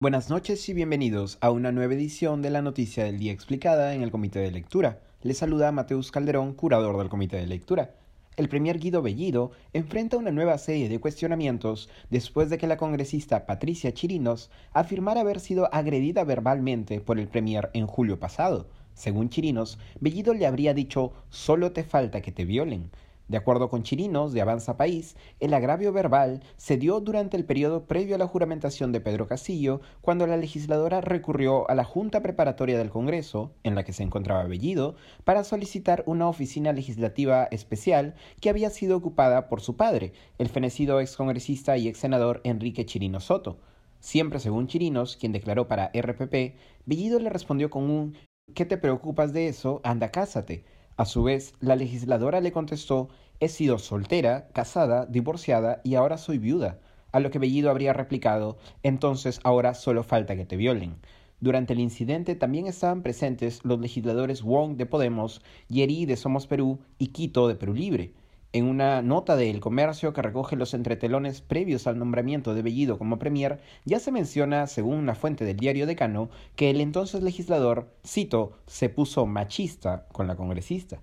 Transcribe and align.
Buenas 0.00 0.30
noches 0.30 0.68
y 0.68 0.74
bienvenidos 0.74 1.38
a 1.40 1.50
una 1.50 1.72
nueva 1.72 1.94
edición 1.94 2.40
de 2.40 2.50
la 2.50 2.62
Noticia 2.62 3.02
del 3.02 3.18
Día 3.18 3.32
Explicada 3.32 3.94
en 3.94 4.02
el 4.02 4.12
Comité 4.12 4.38
de 4.38 4.52
Lectura. 4.52 5.00
Les 5.22 5.38
saluda 5.38 5.72
Mateus 5.72 6.12
Calderón, 6.12 6.54
curador 6.54 6.96
del 6.98 7.08
Comité 7.08 7.38
de 7.38 7.48
Lectura. 7.48 7.96
El 8.36 8.48
premier 8.48 8.78
Guido 8.78 9.02
Bellido 9.02 9.50
enfrenta 9.72 10.16
una 10.16 10.30
nueva 10.30 10.56
serie 10.58 10.88
de 10.88 11.00
cuestionamientos 11.00 11.90
después 12.10 12.48
de 12.48 12.58
que 12.58 12.68
la 12.68 12.76
congresista 12.76 13.44
Patricia 13.44 13.92
Chirinos 13.92 14.52
afirmara 14.72 15.22
haber 15.22 15.40
sido 15.40 15.68
agredida 15.74 16.22
verbalmente 16.22 17.00
por 17.00 17.18
el 17.18 17.26
premier 17.26 17.68
en 17.74 17.88
julio 17.88 18.20
pasado. 18.20 18.68
Según 18.94 19.30
Chirinos, 19.30 19.80
Bellido 19.98 20.32
le 20.32 20.46
habría 20.46 20.74
dicho 20.74 21.12
solo 21.28 21.72
te 21.72 21.82
falta 21.82 22.20
que 22.20 22.30
te 22.30 22.44
violen. 22.44 22.92
De 23.28 23.36
acuerdo 23.36 23.68
con 23.68 23.82
Chirinos 23.82 24.32
de 24.32 24.40
Avanza 24.40 24.78
País, 24.78 25.14
el 25.38 25.52
agravio 25.52 25.92
verbal 25.92 26.42
se 26.56 26.78
dio 26.78 26.98
durante 27.00 27.36
el 27.36 27.44
periodo 27.44 27.84
previo 27.84 28.14
a 28.14 28.18
la 28.18 28.26
juramentación 28.26 28.90
de 28.90 29.02
Pedro 29.02 29.26
Castillo, 29.26 29.82
cuando 30.00 30.26
la 30.26 30.38
legisladora 30.38 31.02
recurrió 31.02 31.68
a 31.70 31.74
la 31.74 31.84
Junta 31.84 32.22
Preparatoria 32.22 32.78
del 32.78 32.88
Congreso, 32.88 33.52
en 33.64 33.74
la 33.74 33.84
que 33.84 33.92
se 33.92 34.02
encontraba 34.02 34.44
Bellido, 34.44 34.96
para 35.24 35.44
solicitar 35.44 36.04
una 36.06 36.26
oficina 36.26 36.72
legislativa 36.72 37.44
especial 37.50 38.14
que 38.40 38.48
había 38.48 38.70
sido 38.70 38.96
ocupada 38.96 39.50
por 39.50 39.60
su 39.60 39.76
padre, 39.76 40.12
el 40.38 40.48
fenecido 40.48 40.98
excongresista 40.98 41.76
y 41.76 41.88
ex 41.88 41.98
senador 41.98 42.40
Enrique 42.44 42.86
Chirino 42.86 43.20
Soto. 43.20 43.58
Siempre 44.00 44.40
según 44.40 44.68
Chirinos, 44.68 45.16
quien 45.16 45.32
declaró 45.32 45.68
para 45.68 45.90
RPP, 45.92 46.56
Bellido 46.86 47.18
le 47.18 47.28
respondió 47.28 47.68
con 47.68 47.90
un 47.90 48.16
¿Qué 48.54 48.64
te 48.64 48.78
preocupas 48.78 49.34
de 49.34 49.48
eso? 49.48 49.82
Anda, 49.84 50.10
cásate. 50.10 50.64
A 50.98 51.04
su 51.04 51.22
vez, 51.22 51.54
la 51.60 51.76
legisladora 51.76 52.40
le 52.40 52.50
contestó 52.50 53.08
He 53.38 53.48
sido 53.48 53.78
soltera, 53.78 54.48
casada, 54.48 55.06
divorciada 55.06 55.80
y 55.84 55.94
ahora 55.94 56.18
soy 56.18 56.38
viuda. 56.38 56.80
A 57.12 57.20
lo 57.20 57.30
que 57.30 57.38
Bellido 57.38 57.70
habría 57.70 57.92
replicado 57.92 58.58
Entonces 58.82 59.38
ahora 59.44 59.74
solo 59.74 60.02
falta 60.02 60.34
que 60.34 60.44
te 60.44 60.56
violen. 60.56 60.96
Durante 61.38 61.72
el 61.72 61.78
incidente 61.78 62.34
también 62.34 62.66
estaban 62.66 63.02
presentes 63.02 63.64
los 63.64 63.78
legisladores 63.78 64.42
Wong 64.42 64.76
de 64.76 64.86
Podemos, 64.86 65.40
Yeri 65.68 66.04
de 66.04 66.16
Somos 66.16 66.48
Perú 66.48 66.80
y 66.98 67.06
Quito 67.06 67.46
de 67.46 67.54
Perú 67.54 67.74
Libre. 67.74 68.12
En 68.58 68.64
una 68.64 69.02
nota 69.02 69.36
de 69.36 69.50
El 69.50 69.60
Comercio 69.60 70.12
que 70.12 70.20
recoge 70.20 70.56
los 70.56 70.74
entretelones 70.74 71.42
previos 71.42 71.86
al 71.86 71.96
nombramiento 71.96 72.56
de 72.56 72.62
Bellido 72.62 72.98
como 72.98 73.20
premier, 73.20 73.60
ya 73.84 74.00
se 74.00 74.10
menciona, 74.10 74.66
según 74.66 74.96
una 74.96 75.14
fuente 75.14 75.44
del 75.44 75.58
diario 75.58 75.86
Decano, 75.86 76.28
que 76.56 76.68
el 76.68 76.80
entonces 76.80 77.22
legislador, 77.22 77.88
cito, 78.04 78.58
se 78.66 78.88
puso 78.88 79.26
machista 79.26 80.08
con 80.10 80.26
la 80.26 80.34
congresista. 80.34 80.98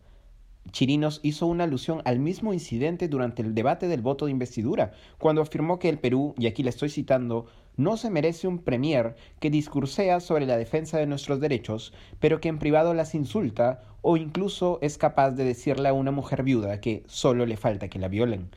Chirinos 0.72 1.20
hizo 1.24 1.46
una 1.48 1.64
alusión 1.64 2.02
al 2.06 2.20
mismo 2.20 2.54
incidente 2.54 3.08
durante 3.08 3.42
el 3.42 3.56
debate 3.56 3.88
del 3.88 4.02
voto 4.02 4.26
de 4.26 4.32
investidura, 4.32 4.94
cuando 5.18 5.42
afirmó 5.42 5.80
que 5.80 5.90
el 5.90 6.00
Perú, 6.00 6.34
y 6.38 6.48
aquí 6.48 6.64
le 6.64 6.70
estoy 6.70 6.90
citando, 6.90 7.46
no 7.78 7.98
se 7.98 8.10
merece 8.10 8.48
un 8.48 8.60
premier 8.60 9.16
que 9.40 9.50
discursea 9.50 10.20
sobre 10.20 10.46
la 10.46 10.58
defensa 10.58 10.98
de 10.98 11.08
nuestros 11.08 11.40
derechos, 11.40 11.94
pero 12.20 12.40
que 12.40 12.50
en 12.50 12.60
privado 12.60 12.94
las 12.94 13.16
insulta 13.16 13.82
o 14.02 14.18
incluso 14.18 14.80
es 14.82 14.98
capaz 14.98 15.32
de 15.32 15.44
decirle 15.44 15.90
a 15.90 15.94
una 15.94 16.12
mujer 16.12 16.44
viuda 16.44 16.80
que 16.80 17.04
solo 17.08 17.46
le 17.46 17.58
falta 17.58 17.88
que 17.88 18.00
la 18.00 18.08
violen. 18.08 18.50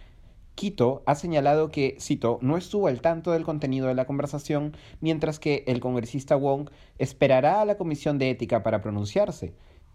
Quito 0.54 1.04
ha 1.06 1.14
señalado 1.14 1.70
que, 1.70 1.96
cito, 2.00 2.40
no 2.42 2.56
estuvo 2.56 2.88
al 2.88 3.00
tanto 3.00 3.30
del 3.30 3.44
contenido 3.44 3.86
de 3.86 3.94
la 3.94 4.06
conversación, 4.06 4.76
mientras 5.00 5.38
que 5.38 5.62
el 5.68 5.78
congresista 5.78 6.34
Wong 6.34 6.68
esperará 6.98 7.60
a 7.60 7.64
la 7.64 7.76
Comisión 7.76 8.18
de 8.18 8.30
Ética 8.30 8.64
para 8.64 8.82
pronunciarse. 8.82 9.54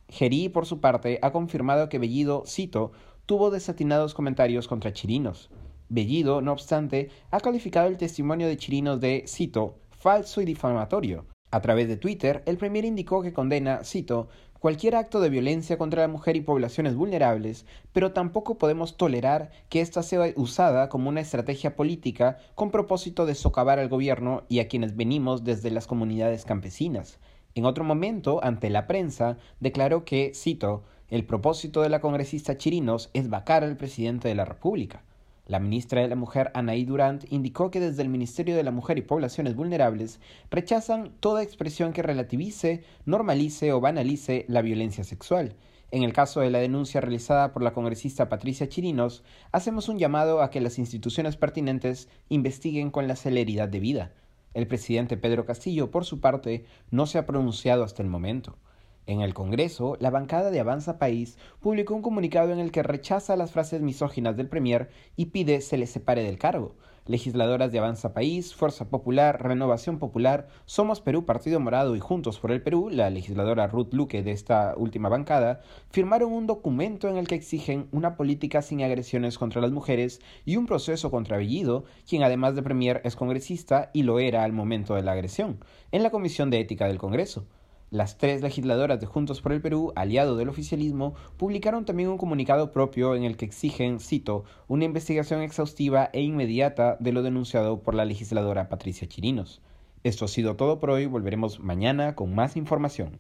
Gerí, 0.10 0.50
por 0.50 0.66
su 0.66 0.80
parte, 0.80 1.20
ha 1.22 1.32
confirmado 1.32 1.90
que 1.90 2.00
Bellido, 2.00 2.44
cito, 2.46 2.92
tuvo 3.26 3.52
desatinados 3.52 4.14
comentarios 4.14 4.68
contra 4.68 4.94
Chirinos. 4.94 5.50
Bellido, 5.90 6.42
no 6.42 6.52
obstante, 6.52 7.10
ha 7.32 7.40
calificado 7.40 7.88
el 7.88 7.98
testimonio 7.98 8.48
de 8.48 8.58
Chirinos 8.58 9.00
de, 9.00 9.26
cito, 9.28 9.80
falso 9.90 10.42
y 10.42 10.46
difamatorio. 10.46 11.26
A 11.52 11.62
través 11.62 11.88
de 11.88 11.98
Twitter, 11.98 12.42
el 12.46 12.58
Premier 12.58 12.84
indicó 12.84 13.22
que 13.22 13.32
condena, 13.32 13.84
cito, 13.84 14.28
cualquier 14.64 14.96
acto 14.96 15.20
de 15.20 15.30
violencia 15.30 15.78
contra 15.78 16.02
la 16.04 16.08
mujer 16.08 16.36
y 16.36 16.42
poblaciones 16.42 16.96
vulnerables, 16.96 17.66
pero 17.92 18.14
tampoco 18.14 18.58
podemos 18.58 18.98
tolerar 18.98 19.52
que 19.70 19.82
ésta 19.82 20.02
sea 20.04 20.34
usada 20.36 20.90
como 20.90 21.10
una 21.10 21.20
estrategia 21.20 21.76
política 21.76 22.38
con 22.56 22.72
propósito 22.72 23.26
de 23.26 23.36
socavar 23.36 23.78
al 23.78 23.90
gobierno 23.90 24.44
y 24.48 24.60
a 24.60 24.68
quienes 24.68 24.96
venimos 24.96 25.44
desde 25.44 25.70
las 25.70 25.86
comunidades 25.86 26.46
campesinas. 26.46 27.20
En 27.56 27.66
otro 27.66 27.84
momento, 27.84 28.44
ante 28.44 28.70
la 28.70 28.88
prensa, 28.88 29.38
declaró 29.60 30.06
que, 30.06 30.32
cito, 30.34 30.84
el 31.10 31.26
propósito 31.26 31.84
de 31.84 31.90
la 31.90 32.02
congresista 32.02 32.58
Chirinos 32.58 33.12
es 33.14 33.30
vacar 33.30 33.64
al 33.64 33.78
presidente 33.78 34.28
de 34.28 34.36
la 34.36 34.46
República. 34.46 35.04
La 35.46 35.60
ministra 35.60 36.02
de 36.02 36.08
la 36.08 36.16
Mujer, 36.16 36.50
Anaí 36.56 36.86
Durant, 36.86 37.32
indicó 37.32 37.70
que 37.70 37.80
desde 37.80 38.02
el 38.02 38.10
Ministerio 38.10 38.56
de 38.56 38.64
la 38.64 38.72
Mujer 38.72 38.98
y 38.98 39.02
Poblaciones 39.02 39.56
Vulnerables 39.56 40.20
rechazan 40.50 41.12
toda 41.20 41.44
expresión 41.44 41.94
que 41.94 42.02
relativice, 42.02 42.84
normalice 43.06 43.72
o 43.74 43.82
banalice 43.82 44.46
la 44.48 44.64
violencia 44.64 45.04
sexual. 45.04 45.56
En 45.92 46.02
el 46.02 46.14
caso 46.14 46.40
de 46.40 46.50
la 46.50 46.58
denuncia 46.58 47.02
realizada 47.02 47.54
por 47.54 47.62
la 47.62 47.74
congresista 47.74 48.30
Patricia 48.30 48.68
Chirinos, 48.68 49.24
hacemos 49.52 49.90
un 49.90 50.00
llamado 50.00 50.42
a 50.42 50.50
que 50.50 50.62
las 50.62 50.80
instituciones 50.80 51.38
pertinentes 51.38 52.10
investiguen 52.30 52.90
con 52.90 53.08
la 53.08 53.16
celeridad 53.16 53.70
debida. 53.70 54.12
El 54.54 54.68
presidente 54.68 55.18
Pedro 55.18 55.46
Castillo, 55.46 55.90
por 55.90 56.06
su 56.06 56.20
parte, 56.20 56.66
no 56.92 57.06
se 57.06 57.18
ha 57.18 57.26
pronunciado 57.26 57.84
hasta 57.84 58.04
el 58.04 58.10
momento. 58.10 58.58
En 59.06 59.22
el 59.22 59.34
Congreso, 59.34 59.98
la 60.00 60.12
bancada 60.12 60.50
de 60.50 60.60
Avanza 60.60 60.98
País 60.98 61.38
publicó 61.60 61.94
un 61.94 62.02
comunicado 62.02 62.54
en 62.54 62.60
el 62.60 62.72
que 62.72 62.84
rechaza 62.84 63.36
las 63.36 63.52
frases 63.52 63.82
misóginas 63.82 64.38
del 64.38 64.48
Premier 64.48 64.90
y 65.16 65.26
pide 65.28 65.60
se 65.62 65.78
le 65.78 65.88
separe 65.88 66.24
del 66.24 66.38
cargo. 66.38 66.76
Legisladoras 67.06 67.72
de 67.72 67.80
Avanza 67.80 68.14
País, 68.14 68.56
Fuerza 68.56 68.90
Popular, 68.90 69.44
Renovación 69.44 70.00
Popular, 70.00 70.48
Somos 70.66 71.02
Perú, 71.02 71.26
Partido 71.26 71.60
Morado 71.60 71.96
y 71.96 72.00
Juntos 72.00 72.40
por 72.40 72.52
el 72.52 72.62
Perú, 72.62 72.90
la 72.90 73.10
legisladora 73.10 73.68
Ruth 73.68 73.94
Luque 73.94 74.24
de 74.24 74.32
esta 74.32 74.74
última 74.78 75.10
bancada, 75.10 75.62
firmaron 75.90 76.32
un 76.32 76.48
documento 76.48 77.10
en 77.10 77.18
el 77.18 77.28
que 77.28 77.36
exigen 77.36 77.88
una 77.92 78.16
política 78.16 78.62
sin 78.62 78.82
agresiones 78.84 79.38
contra 79.38 79.62
las 79.62 79.72
mujeres 79.72 80.22
y 80.46 80.56
un 80.56 80.66
proceso 80.66 81.12
contra 81.12 81.38
Bellido, 81.38 81.84
quien 82.08 82.24
además 82.24 82.56
de 82.56 82.64
Premier 82.64 83.02
es 83.04 83.16
congresista 83.16 83.92
y 83.94 84.04
lo 84.04 84.20
era 84.20 84.44
al 84.44 84.54
momento 84.54 84.96
de 84.96 85.04
la 85.04 85.12
agresión, 85.12 85.60
en 85.92 86.04
la 86.04 86.10
Comisión 86.10 86.50
de 86.50 86.62
Ética 86.62 86.88
del 86.88 87.00
Congreso. 87.00 87.46
Las 87.94 88.18
tres 88.18 88.42
legisladoras 88.42 89.00
de 89.00 89.06
Juntos 89.06 89.40
por 89.40 89.54
el 89.54 89.62
Perú, 89.62 89.94
aliado 89.96 90.36
del 90.36 90.50
oficialismo, 90.50 91.14
publicaron 91.38 91.86
también 91.86 92.10
un 92.10 92.18
comunicado 92.18 92.72
propio 92.72 93.14
en 93.14 93.24
el 93.24 93.38
que 93.38 93.46
exigen, 93.46 94.00
cito, 94.00 94.46
una 94.68 94.86
investigación 94.86 95.44
exhaustiva 95.44 96.10
e 96.12 96.24
inmediata 96.24 96.98
de 97.00 97.12
lo 97.12 97.22
denunciado 97.22 97.84
por 97.84 97.94
la 97.94 98.06
legisladora 98.06 98.68
Patricia 98.68 99.08
Chirinos. 99.08 99.62
Esto 100.04 100.26
ha 100.26 100.28
sido 100.28 100.56
todo 100.56 100.80
por 100.80 100.90
hoy, 100.90 101.06
volveremos 101.06 101.60
mañana 101.60 102.16
con 102.16 102.34
más 102.34 102.58
información. 102.58 103.20